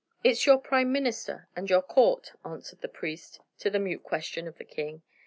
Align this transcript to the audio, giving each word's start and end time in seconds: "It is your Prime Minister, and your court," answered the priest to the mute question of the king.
"It 0.23 0.29
is 0.29 0.45
your 0.47 0.57
Prime 0.57 0.91
Minister, 0.91 1.47
and 1.55 1.69
your 1.69 1.83
court," 1.83 2.31
answered 2.43 2.81
the 2.81 2.87
priest 2.87 3.39
to 3.59 3.69
the 3.69 3.77
mute 3.77 4.01
question 4.01 4.47
of 4.47 4.57
the 4.57 4.65
king. 4.65 5.03